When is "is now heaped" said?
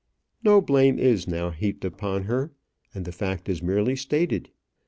0.97-1.85